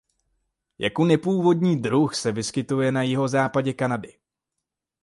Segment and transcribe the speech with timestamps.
[0.77, 4.19] Jako nepůvodní druh se vyskytuje na jihozápadě Kanady.